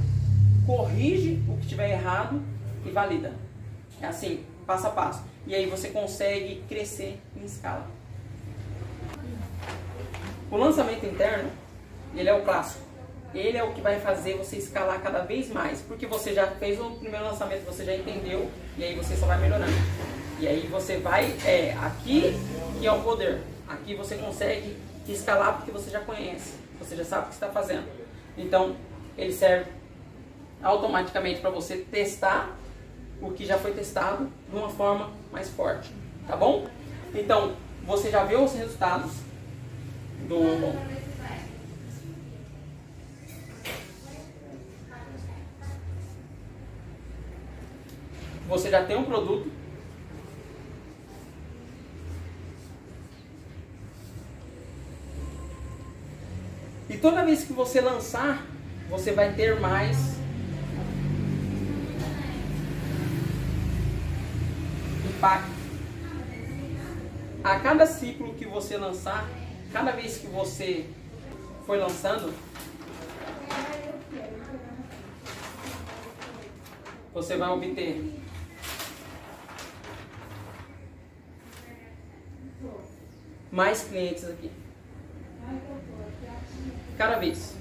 corrige 0.65 1.43
o 1.47 1.55
que 1.57 1.63
estiver 1.63 1.91
errado 1.91 2.41
e 2.83 2.89
valida. 2.89 3.33
É 4.01 4.07
assim, 4.07 4.43
passo 4.65 4.87
a 4.87 4.89
passo. 4.89 5.23
E 5.45 5.53
aí 5.53 5.67
você 5.67 5.89
consegue 5.89 6.63
crescer 6.67 7.21
em 7.35 7.45
escala. 7.45 7.85
O 10.49 10.57
lançamento 10.57 11.05
interno, 11.05 11.51
ele 12.15 12.27
é 12.27 12.33
o 12.33 12.43
clássico. 12.43 12.88
Ele 13.33 13.57
é 13.57 13.63
o 13.63 13.71
que 13.73 13.81
vai 13.81 13.99
fazer 13.99 14.35
você 14.37 14.57
escalar 14.57 15.01
cada 15.01 15.19
vez 15.19 15.49
mais, 15.49 15.81
porque 15.81 16.07
você 16.07 16.33
já 16.33 16.47
fez 16.47 16.79
o 16.79 16.91
primeiro 16.91 17.25
lançamento, 17.25 17.63
você 17.65 17.85
já 17.85 17.95
entendeu, 17.95 18.49
e 18.77 18.83
aí 18.83 18.95
você 18.95 19.15
só 19.15 19.27
vai 19.27 19.39
melhorando. 19.39 19.71
E 20.39 20.47
aí 20.47 20.67
você 20.67 20.97
vai, 20.97 21.35
é, 21.45 21.75
aqui 21.79 22.33
que 22.79 22.87
é 22.87 22.91
o 22.91 23.01
poder. 23.01 23.41
Aqui 23.67 23.93
você 23.93 24.15
consegue 24.15 24.77
escalar 25.07 25.57
porque 25.57 25.71
você 25.71 25.89
já 25.91 25.99
conhece, 25.99 26.53
você 26.79 26.95
já 26.95 27.05
sabe 27.05 27.25
o 27.25 27.27
que 27.27 27.33
está 27.33 27.49
fazendo. 27.49 27.85
Então, 28.37 28.75
ele 29.17 29.33
serve 29.33 29.69
automaticamente 30.63 31.39
para 31.39 31.49
você 31.49 31.77
testar 31.77 32.57
o 33.21 33.31
que 33.31 33.45
já 33.45 33.57
foi 33.57 33.73
testado 33.73 34.29
de 34.49 34.55
uma 34.55 34.69
forma 34.69 35.11
mais 35.31 35.49
forte, 35.49 35.89
tá 36.27 36.35
bom? 36.35 36.67
Então, 37.13 37.53
você 37.85 38.09
já 38.09 38.23
viu 38.23 38.43
os 38.43 38.53
resultados 38.53 39.11
do 40.27 40.39
você 48.49 48.71
já 48.71 48.83
tem 48.83 48.97
um 48.97 49.05
produto. 49.05 49.47
E 56.89 56.97
toda 56.97 57.23
vez 57.23 57.43
que 57.43 57.53
você 57.53 57.79
lançar, 57.79 58.43
você 58.89 59.11
vai 59.11 59.33
ter 59.35 59.59
mais 59.59 60.17
impacto. 65.07 65.59
A 67.43 67.59
cada 67.59 67.85
ciclo 67.85 68.33
que 68.33 68.45
você 68.45 68.75
lançar, 68.77 69.29
cada 69.71 69.91
vez 69.91 70.17
que 70.17 70.27
você 70.27 70.87
foi 71.67 71.77
lançando, 71.77 72.33
você 77.13 77.37
vai 77.37 77.49
obter 77.49 78.18
mais 83.59 83.83
clientes 83.83 84.23
aqui. 84.23 84.49
Cada 86.97 87.17
vez. 87.17 87.57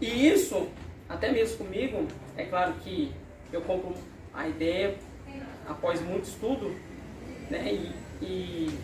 E 0.00 0.28
isso 0.28 0.68
até 1.08 1.32
mesmo 1.32 1.58
comigo, 1.58 2.06
é 2.36 2.44
claro 2.44 2.74
que 2.84 3.12
eu 3.52 3.62
compro 3.62 3.94
a 4.32 4.46
ideia 4.46 4.94
após 5.68 6.00
muito 6.00 6.26
estudo, 6.26 6.72
né? 7.50 7.72
E, 7.72 7.92
e 8.24 8.78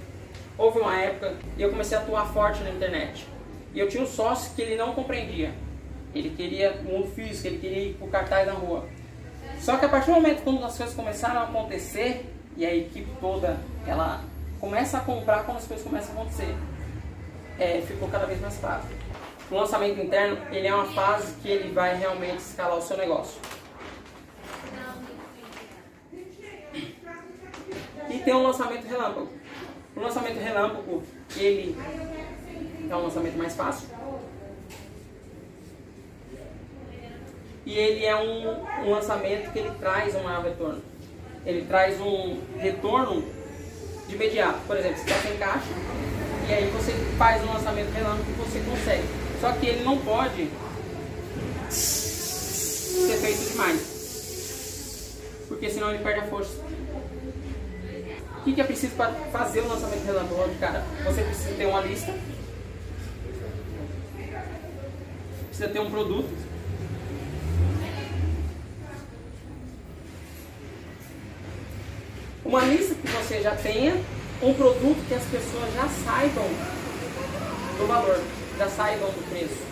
houve 0.58 0.80
uma 0.80 0.98
época 0.98 1.36
e 1.56 1.62
eu 1.62 1.70
comecei 1.70 1.96
a 1.96 2.00
atuar 2.00 2.26
forte 2.32 2.64
na 2.64 2.70
internet. 2.70 3.24
E 3.72 3.78
eu 3.78 3.88
tinha 3.88 4.02
um 4.02 4.08
sócio 4.08 4.56
que 4.56 4.62
ele 4.62 4.74
não 4.74 4.92
compreendia. 4.92 5.54
Ele 6.12 6.30
queria 6.30 6.72
o 6.80 6.82
mundo 6.82 7.06
físico, 7.14 7.46
ele 7.46 7.58
queria 7.58 7.90
ir 7.90 7.94
pro 7.94 8.08
cartaz 8.08 8.44
na 8.44 8.54
rua. 8.54 8.88
Só 9.60 9.76
que 9.76 9.84
a 9.84 9.88
partir 9.88 10.10
do 10.10 10.14
momento 10.14 10.42
quando 10.42 10.64
as 10.64 10.76
coisas 10.76 10.96
começaram 10.96 11.42
a 11.42 11.44
acontecer 11.44 12.26
e 12.56 12.66
a 12.66 12.74
equipe 12.74 13.08
toda 13.20 13.56
ela 13.86 14.24
começa 14.60 14.98
a 14.98 15.00
comprar 15.00 15.44
quando 15.44 15.58
as 15.58 15.66
coisas 15.66 15.86
começam 15.86 16.10
a 16.10 16.20
acontecer, 16.20 16.54
é, 17.58 17.82
ficou 17.86 18.08
cada 18.08 18.26
vez 18.26 18.40
mais 18.40 18.56
fácil. 18.58 18.90
O 19.50 19.54
lançamento 19.54 20.00
interno 20.00 20.38
ele 20.50 20.66
é 20.66 20.74
uma 20.74 20.86
fase 20.92 21.32
que 21.40 21.48
ele 21.48 21.72
vai 21.72 21.96
realmente 21.96 22.38
escalar 22.38 22.76
o 22.76 22.82
seu 22.82 22.96
negócio. 22.96 23.40
E 28.10 28.18
tem 28.18 28.34
um 28.34 28.42
lançamento 28.42 28.86
relâmpago. 28.86 29.28
O 29.96 30.00
lançamento 30.00 30.38
relâmpago 30.38 31.02
ele 31.36 31.76
é 32.90 32.96
um 32.96 33.02
lançamento 33.02 33.36
mais 33.36 33.54
fácil. 33.54 33.88
E 37.64 37.74
ele 37.74 38.04
é 38.04 38.16
um, 38.16 38.86
um 38.86 38.90
lançamento 38.90 39.52
que 39.52 39.58
ele 39.58 39.70
traz 39.78 40.14
um 40.14 40.22
maior 40.22 40.42
retorno. 40.42 40.82
Ele 41.44 41.66
traz 41.66 42.00
um 42.00 42.40
retorno 42.56 43.22
de 44.08 44.14
imediato. 44.14 44.58
Por 44.66 44.76
exemplo, 44.76 44.96
você 44.96 45.10
está 45.10 45.28
sem 45.28 45.36
caixa 45.36 45.68
e 46.48 46.52
aí 46.52 46.70
você 46.70 46.92
faz 47.18 47.44
um 47.44 47.52
lançamento 47.52 47.92
relâmpago 47.92 48.24
que 48.24 48.32
você 48.32 48.60
consegue. 48.60 49.04
Só 49.40 49.52
que 49.52 49.66
ele 49.66 49.84
não 49.84 49.98
pode 49.98 50.50
ser 51.70 53.16
feito 53.18 53.50
demais. 53.52 53.98
Porque 55.46 55.70
senão 55.70 55.90
ele 55.90 56.02
perde 56.02 56.20
a 56.20 56.26
força. 56.26 56.58
O 58.38 58.44
que, 58.44 58.54
que 58.54 58.60
é 58.60 58.64
preciso 58.64 58.94
para 58.94 59.12
fazer 59.30 59.60
o 59.60 59.68
lançamento 59.68 60.04
relâmpago, 60.04 60.54
cara? 60.58 60.84
Você 61.04 61.22
precisa 61.22 61.54
ter 61.54 61.66
uma 61.66 61.80
lista. 61.80 62.14
Precisa 65.48 65.68
ter 65.68 65.80
um 65.80 65.90
produto. 65.90 66.47
Uma 72.48 72.64
lista 72.64 72.94
que 72.94 73.06
você 73.08 73.42
já 73.42 73.54
tenha, 73.54 73.94
um 74.42 74.54
produto 74.54 75.06
que 75.06 75.12
as 75.12 75.24
pessoas 75.24 75.70
já 75.74 75.86
saibam 75.86 76.48
do 77.76 77.86
valor, 77.86 78.18
já 78.56 78.66
saibam 78.70 79.10
do 79.10 79.28
preço. 79.28 79.62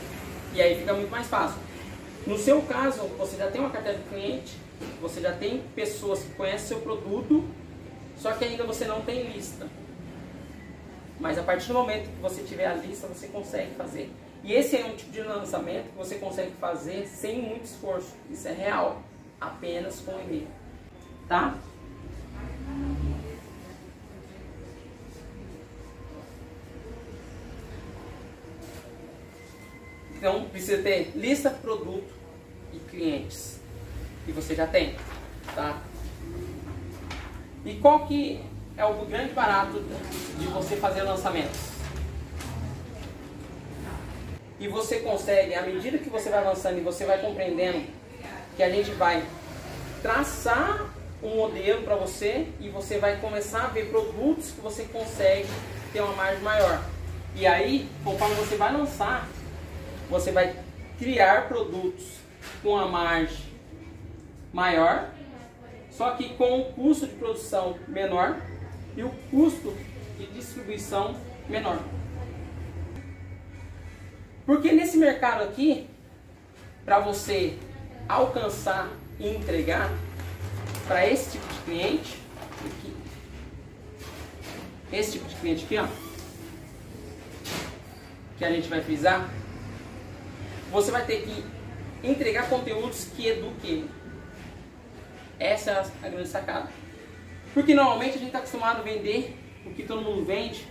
E 0.53 0.61
aí 0.61 0.79
fica 0.79 0.93
muito 0.93 1.11
mais 1.11 1.27
fácil. 1.27 1.59
No 2.27 2.37
seu 2.37 2.61
caso, 2.61 2.99
você 3.17 3.39
já 3.39 3.51
tem 3.51 3.63
uma 3.63 3.71
carteira 3.71 3.97
de 3.97 4.05
cliente, 4.11 4.59
você 5.01 5.23
já 5.23 5.33
tem 5.33 5.63
pessoas 5.75 6.19
que 6.19 6.35
conhecem 6.35 6.69
seu 6.69 6.81
produto, 6.81 7.49
só 8.19 8.33
que 8.33 8.45
ainda 8.45 8.65
você 8.65 8.85
não 8.85 9.01
tem 9.01 9.23
lista. 9.23 9.67
Mas 11.19 11.39
a 11.39 11.43
partir 11.43 11.69
do 11.69 11.75
momento 11.75 12.11
que 12.11 12.21
você 12.21 12.43
tiver 12.43 12.67
a 12.67 12.75
lista, 12.75 13.07
você 13.07 13.29
consegue 13.29 13.75
fazer. 13.75 14.13
E 14.45 14.53
esse 14.53 14.77
é 14.77 14.85
um 14.85 14.95
tipo 14.95 15.13
de 15.13 15.23
lançamento 15.23 15.89
que 15.93 15.97
você 15.97 16.17
consegue 16.17 16.53
fazer 16.61 17.07
sem 17.07 17.41
muito 17.41 17.65
esforço. 17.65 18.13
Isso 18.31 18.47
é 18.47 18.53
real. 18.53 19.01
Apenas 19.41 20.01
com 20.01 20.13
e-mail. 20.21 20.49
Tá? 21.27 21.57
Então 30.17 30.45
precisa 30.45 30.83
ter 30.83 31.13
lista, 31.15 31.51
produto 31.51 32.13
e 32.73 32.79
clientes. 32.79 33.61
E 34.27 34.33
você 34.33 34.55
já 34.55 34.67
tem, 34.67 34.95
tá? 35.55 35.81
E 37.65 37.75
qual 37.75 38.07
que 38.07 38.41
é 38.77 38.85
o 38.85 39.05
grande 39.05 39.33
barato 39.33 39.83
de 40.39 40.47
você 40.47 40.77
fazer 40.77 41.03
lançamentos? 41.03 41.61
E 44.59 44.69
você 44.69 45.01
consegue, 45.01 45.55
à 45.55 45.63
medida 45.63 45.99
que 45.99 46.09
você 46.09 46.31
vai 46.31 46.43
lançando 46.43 46.79
e 46.79 46.81
você 46.81 47.05
vai 47.05 47.21
compreendendo 47.21 47.85
que 48.57 48.63
a 48.63 48.71
gente 48.71 48.91
vai 48.93 49.23
traçar 50.01 50.91
um 51.23 51.37
modelo 51.37 51.83
para 51.83 51.97
você 51.97 52.47
e 52.61 52.69
você 52.69 52.99
vai 52.99 53.17
começar 53.19 53.65
a 53.65 53.69
ver 53.69 53.91
produtos 53.91 54.51
que 54.53 54.61
você 54.61 54.85
consegue 54.85 55.49
ter 55.93 56.01
uma 56.01 56.15
margem 56.15 56.43
maior. 56.43 56.83
E 57.35 57.47
aí, 57.47 57.89
conforme 58.03 58.35
você 58.37 58.57
vai 58.57 58.73
lançar, 58.73 59.29
você 60.09 60.33
vai 60.33 60.57
criar 60.99 61.49
produtos 61.49 62.05
com 62.63 62.77
a 62.77 62.87
margem 62.87 63.45
maior, 64.53 65.11
só 65.91 66.13
que 66.13 66.35
com 66.35 66.61
um 66.61 66.73
custo 66.73 67.07
de 67.07 67.15
produção 67.15 67.79
menor 67.89 68.41
e 68.97 69.03
o 69.03 69.11
custo 69.31 69.75
de 70.19 70.27
distribuição 70.27 71.17
menor. 71.49 71.81
Porque 74.45 74.73
nesse 74.73 74.97
mercado 74.97 75.43
aqui, 75.43 75.89
para 76.85 77.01
você 77.01 77.59
alcançar 78.09 78.89
e 79.19 79.29
entregar 79.29 79.91
para 80.87 81.07
esse 81.07 81.33
tipo 81.33 81.53
de 81.53 81.59
cliente, 81.61 82.23
aqui, 82.65 82.97
esse 84.93 85.13
tipo 85.13 85.29
de 85.29 85.35
cliente 85.35 85.65
aqui, 85.65 85.79
ó, 85.79 85.87
que 88.39 88.45
a 88.45 88.53
gente 88.53 88.69
vai 88.69 88.81
frisar, 88.81 89.29
você 90.71 90.91
vai 90.91 91.05
ter 91.05 91.23
que 91.23 91.45
entregar 92.03 92.49
conteúdos 92.49 93.09
que 93.17 93.29
eduquem. 93.29 93.89
Essa 95.39 95.71
é 95.71 96.07
a 96.07 96.09
grande 96.09 96.29
sacada. 96.29 96.69
Porque 97.53 97.75
normalmente 97.75 98.17
a 98.17 98.19
gente 98.19 98.27
está 98.27 98.39
acostumado 98.39 98.81
a 98.81 98.83
vender 98.83 99.37
o 99.65 99.71
que 99.71 99.83
todo 99.83 100.03
mundo 100.03 100.25
vende, 100.25 100.67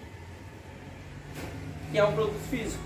que 1.91 1.97
é 1.97 2.03
um 2.03 2.13
produto 2.13 2.39
físico 2.49 2.83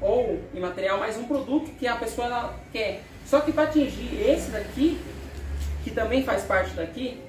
ou 0.00 0.42
imaterial, 0.54 0.98
mas 0.98 1.16
um 1.16 1.24
produto 1.24 1.70
que 1.78 1.86
a 1.86 1.96
pessoa 1.96 2.54
quer. 2.72 3.02
Só 3.26 3.40
que 3.40 3.52
para 3.52 3.64
atingir 3.64 4.20
esse 4.20 4.50
daqui, 4.50 5.00
que 5.84 5.90
também 5.90 6.24
faz 6.24 6.42
parte 6.44 6.74
daqui, 6.74 7.20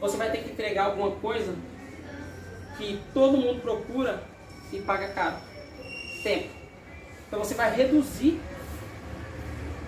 você 0.00 0.16
vai 0.16 0.30
ter 0.30 0.38
que 0.38 0.50
entregar 0.50 0.86
alguma 0.86 1.12
coisa 1.12 1.54
que 2.76 3.00
todo 3.12 3.38
mundo 3.38 3.60
procura 3.60 4.22
e 4.72 4.80
paga 4.80 5.08
caro. 5.08 5.36
Tempo. 6.22 6.55
Então 7.36 7.44
você 7.44 7.54
vai 7.54 7.70
reduzir 7.76 8.40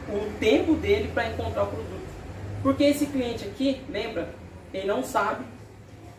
o 0.06 0.38
tempo 0.38 0.74
dele 0.74 1.10
para 1.14 1.30
encontrar 1.30 1.62
o 1.62 1.68
produto. 1.68 2.06
Porque 2.62 2.84
esse 2.84 3.06
cliente 3.06 3.46
aqui, 3.46 3.80
lembra, 3.88 4.34
ele 4.70 4.86
não 4.86 5.02
sabe 5.02 5.46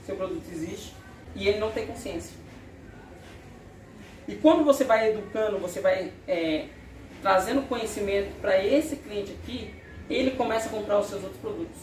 se 0.03 0.11
o 0.11 0.15
produto 0.15 0.43
existe 0.51 0.91
e 1.35 1.47
ele 1.47 1.59
não 1.59 1.69
tem 1.69 1.85
consciência. 1.85 2.31
E 4.27 4.33
quando 4.37 4.63
você 4.63 4.83
vai 4.83 5.11
educando, 5.11 5.59
você 5.59 5.79
vai 5.79 6.11
é, 6.27 6.65
trazendo 7.21 7.61
conhecimento 7.69 8.31
para 8.41 8.65
esse 8.65 8.95
cliente 8.95 9.31
aqui, 9.43 9.71
ele 10.09 10.31
começa 10.31 10.67
a 10.67 10.71
comprar 10.71 10.97
os 10.97 11.09
seus 11.09 11.21
outros 11.21 11.39
produtos. 11.39 11.77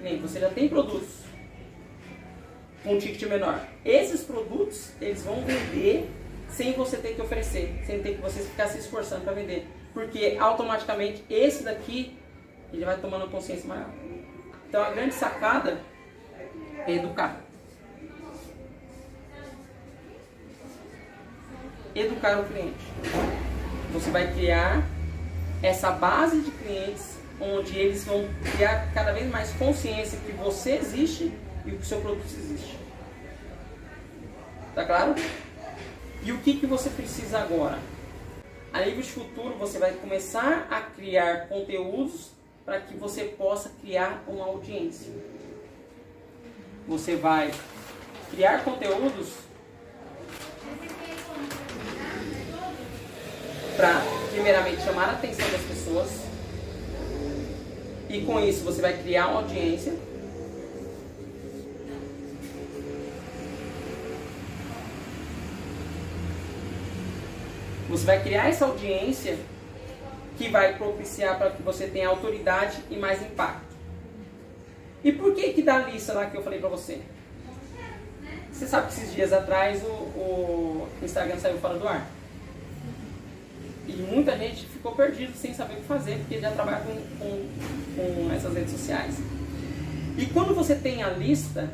Nem 0.00 0.20
você 0.20 0.38
já 0.38 0.48
tem 0.48 0.68
produtos 0.68 1.08
com 2.84 2.94
um 2.94 2.98
ticket 3.00 3.28
menor. 3.28 3.66
Esses 3.84 4.22
produtos, 4.22 4.92
eles 5.00 5.24
vão 5.24 5.42
vender 5.42 6.08
sem 6.52 6.72
você 6.74 6.96
ter 6.98 7.14
que 7.14 7.22
oferecer, 7.22 7.82
sem 7.86 8.02
ter 8.02 8.16
que 8.16 8.20
você 8.20 8.40
ficar 8.40 8.68
se 8.68 8.78
esforçando 8.78 9.22
para 9.22 9.32
vender. 9.32 9.66
Porque 9.92 10.36
automaticamente 10.38 11.24
esse 11.28 11.64
daqui, 11.64 12.16
ele 12.72 12.84
vai 12.84 12.96
tomando 12.98 13.30
consciência 13.30 13.66
maior. 13.68 13.90
Então 14.68 14.82
a 14.82 14.90
grande 14.90 15.14
sacada 15.14 15.80
é 16.86 16.92
educar. 16.92 17.40
Educar 21.94 22.40
o 22.40 22.44
cliente. 22.44 22.84
Você 23.92 24.10
vai 24.10 24.32
criar 24.32 24.82
essa 25.62 25.90
base 25.90 26.40
de 26.40 26.50
clientes 26.50 27.18
onde 27.40 27.76
eles 27.76 28.04
vão 28.04 28.26
criar 28.54 28.90
cada 28.94 29.12
vez 29.12 29.30
mais 29.30 29.50
consciência 29.52 30.18
que 30.24 30.32
você 30.32 30.76
existe 30.76 31.32
e 31.66 31.70
que 31.70 31.76
o 31.76 31.84
seu 31.84 32.00
produto 32.00 32.24
existe. 32.24 32.78
Tá 34.74 34.84
claro? 34.84 35.14
E 36.24 36.30
o 36.30 36.38
que, 36.38 36.54
que 36.54 36.66
você 36.66 36.88
precisa 36.88 37.40
agora? 37.40 37.78
A 38.72 38.80
nível 38.80 39.02
de 39.02 39.10
futuro, 39.10 39.54
você 39.58 39.78
vai 39.78 39.92
começar 39.92 40.68
a 40.70 40.80
criar 40.80 41.48
conteúdos 41.48 42.30
para 42.64 42.80
que 42.80 42.96
você 42.96 43.24
possa 43.24 43.70
criar 43.80 44.22
uma 44.28 44.44
audiência. 44.44 45.12
Você 46.86 47.16
vai 47.16 47.50
criar 48.30 48.62
conteúdos 48.62 49.32
para, 53.76 54.00
primeiramente, 54.30 54.82
chamar 54.82 55.08
a 55.08 55.12
atenção 55.12 55.50
das 55.50 55.62
pessoas. 55.62 56.08
E 58.08 58.20
com 58.20 58.38
isso, 58.38 58.62
você 58.62 58.80
vai 58.80 58.96
criar 59.02 59.26
uma 59.28 59.40
audiência 59.40 59.94
Você 67.92 68.06
vai 68.06 68.22
criar 68.22 68.48
essa 68.48 68.64
audiência 68.64 69.36
que 70.38 70.48
vai 70.48 70.78
propiciar 70.78 71.36
para 71.36 71.50
que 71.50 71.62
você 71.62 71.86
tenha 71.86 72.08
autoridade 72.08 72.82
e 72.90 72.96
mais 72.96 73.20
impacto. 73.20 73.76
E 75.04 75.12
por 75.12 75.34
que 75.34 75.52
que 75.52 75.62
dá 75.62 75.74
a 75.74 75.90
lista 75.90 76.14
lá 76.14 76.24
que 76.24 76.34
eu 76.34 76.42
falei 76.42 76.58
para 76.58 76.70
você? 76.70 77.02
Você 78.50 78.66
sabe 78.66 78.86
que 78.86 78.94
esses 78.94 79.12
dias 79.12 79.30
atrás 79.30 79.82
o, 79.84 79.88
o 79.90 80.88
Instagram 81.02 81.36
saiu 81.38 81.58
fora 81.58 81.78
do 81.78 81.86
ar. 81.86 82.10
E 83.86 83.92
muita 83.92 84.38
gente 84.38 84.64
ficou 84.68 84.92
perdido 84.92 85.36
sem 85.36 85.52
saber 85.52 85.74
o 85.74 85.76
que 85.76 85.82
fazer, 85.82 86.16
porque 86.16 86.40
já 86.40 86.50
trabalha 86.50 86.80
com, 86.80 86.94
com, 87.18 87.48
com 87.94 88.32
essas 88.32 88.54
redes 88.54 88.72
sociais. 88.72 89.16
E 90.16 90.24
quando 90.32 90.54
você 90.54 90.76
tem 90.76 91.02
a 91.02 91.10
lista, 91.10 91.68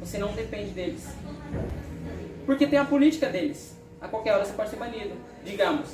você 0.00 0.16
não 0.16 0.32
depende 0.32 0.70
deles. 0.70 1.06
Porque 2.46 2.66
tem 2.66 2.78
a 2.78 2.86
política 2.86 3.28
deles. 3.28 3.81
A 4.02 4.08
qualquer 4.08 4.34
hora 4.34 4.44
você 4.44 4.52
pode 4.52 4.70
ser 4.70 4.76
banido. 4.76 5.14
Digamos, 5.44 5.88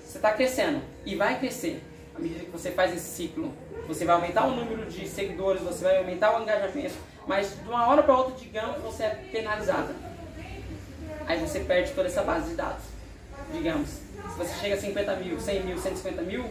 você 0.00 0.18
está 0.18 0.32
crescendo 0.32 0.80
e 1.04 1.16
vai 1.16 1.38
crescer. 1.38 1.82
À 2.14 2.20
medida 2.20 2.44
que 2.44 2.50
você 2.50 2.70
faz 2.70 2.94
esse 2.94 3.04
ciclo, 3.04 3.52
você 3.86 4.04
vai 4.04 4.14
aumentar 4.14 4.46
o 4.46 4.50
número 4.50 4.86
de 4.86 5.06
seguidores, 5.08 5.62
você 5.62 5.84
vai 5.84 5.98
aumentar 5.98 6.38
o 6.38 6.42
engajamento, 6.42 6.94
mas 7.26 7.56
de 7.62 7.68
uma 7.68 7.86
hora 7.88 8.02
para 8.02 8.16
outra, 8.16 8.34
digamos, 8.36 8.80
você 8.82 9.04
é 9.04 9.10
penalizada. 9.30 9.94
Aí 11.26 11.38
você 11.38 11.60
perde 11.60 11.92
toda 11.92 12.08
essa 12.08 12.22
base 12.22 12.50
de 12.50 12.54
dados. 12.54 12.84
Digamos, 13.52 13.88
se 13.88 14.38
você 14.38 14.54
chega 14.60 14.74
a 14.74 14.78
50 14.78 15.16
mil, 15.16 15.40
100 15.40 15.62
mil, 15.62 15.78
150 15.78 16.22
mil, 16.22 16.44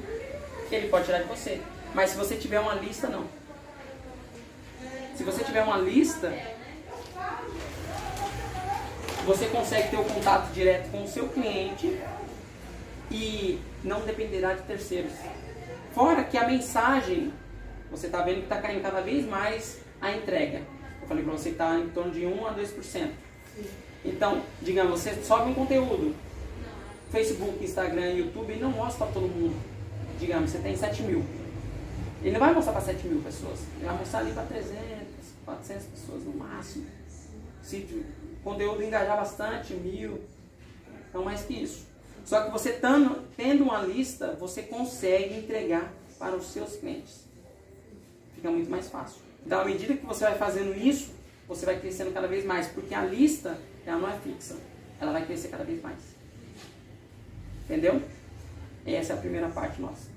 ele 0.71 0.87
pode 0.89 1.05
tirar 1.05 1.19
de 1.19 1.27
você. 1.27 1.61
Mas 1.93 2.11
se 2.11 2.17
você 2.17 2.35
tiver 2.35 2.59
uma 2.59 2.75
lista, 2.75 3.07
não. 3.07 3.25
Se 5.15 5.23
você 5.23 5.43
tiver 5.43 5.63
uma 5.63 5.77
lista, 5.77 6.31
você 9.27 9.47
consegue 9.47 9.89
ter 9.89 9.97
o 9.97 10.05
contato 10.05 10.53
direto 10.53 10.89
com 10.89 11.03
o 11.03 11.07
seu 11.07 11.27
cliente 11.27 11.99
e 13.11 13.59
não 13.83 13.99
dependerá 14.05 14.53
de 14.53 14.61
terceiros. 14.61 15.11
Fora 15.93 16.23
que 16.23 16.37
a 16.37 16.47
mensagem, 16.47 17.33
você 17.91 18.05
está 18.05 18.21
vendo 18.21 18.37
que 18.37 18.43
está 18.43 18.61
caindo 18.61 18.81
cada 18.81 19.01
vez 19.01 19.25
mais 19.25 19.79
a 19.99 20.13
entrega. 20.13 20.61
Eu 21.01 21.07
falei 21.09 21.25
para 21.25 21.33
você 21.33 21.49
que 21.49 21.55
está 21.55 21.77
em 21.77 21.89
torno 21.89 22.11
de 22.11 22.25
1 22.25 22.47
a 22.47 22.55
2%. 22.55 23.09
Então, 24.05 24.43
digamos, 24.61 25.01
você 25.01 25.13
sobe 25.21 25.51
um 25.51 25.53
conteúdo, 25.53 26.15
Facebook, 27.11 27.61
Instagram, 27.61 28.11
YouTube, 28.11 28.53
e 28.53 28.59
não 28.59 28.71
mostra 28.71 29.05
para 29.05 29.13
todo 29.13 29.27
mundo. 29.27 29.57
Digamos, 30.17 30.51
você 30.51 30.59
tem 30.59 30.77
7 30.77 31.03
mil. 31.03 31.25
Ele 32.21 32.31
não 32.31 32.39
vai 32.39 32.53
mostrar 32.53 32.71
para 32.71 32.81
7 32.81 33.05
mil 33.05 33.21
pessoas. 33.21 33.59
Ele 33.75 33.87
vai 33.87 33.97
mostrar 33.97 34.19
ali 34.19 34.31
para 34.31 34.43
300, 34.43 34.77
400 35.43 35.85
pessoas 35.87 36.23
no 36.23 36.33
máximo. 36.33 36.85
Se 37.61 37.85
conteúdo 38.47 38.81
engajar 38.81 39.17
bastante, 39.17 39.73
mil. 39.73 40.21
Não 41.13 41.23
mais 41.23 41.41
que 41.41 41.53
isso. 41.53 41.85
Só 42.23 42.43
que 42.43 42.51
você 42.51 42.73
tando, 42.73 43.27
tendo 43.35 43.63
uma 43.63 43.81
lista, 43.81 44.33
você 44.39 44.61
consegue 44.63 45.37
entregar 45.37 45.93
para 46.17 46.35
os 46.35 46.47
seus 46.47 46.77
clientes. 46.77 47.25
Fica 48.35 48.49
muito 48.49 48.69
mais 48.69 48.89
fácil. 48.89 49.21
Então, 49.45 49.61
à 49.61 49.65
medida 49.65 49.95
que 49.95 50.05
você 50.05 50.23
vai 50.23 50.37
fazendo 50.37 50.77
isso, 50.77 51.11
você 51.47 51.65
vai 51.65 51.79
crescendo 51.79 52.13
cada 52.13 52.27
vez 52.27 52.45
mais. 52.45 52.67
Porque 52.67 52.93
a 52.93 53.03
lista, 53.03 53.57
ela 53.85 53.99
não 53.99 54.09
é 54.09 54.17
fixa. 54.19 54.55
Ela 54.99 55.11
vai 55.11 55.25
crescer 55.25 55.49
cada 55.49 55.63
vez 55.63 55.81
mais. 55.81 55.99
Entendeu? 57.65 58.01
Essa 58.85 59.13
é 59.13 59.15
a 59.15 59.19
primeira 59.19 59.49
parte 59.49 59.81
nossa. 59.81 60.09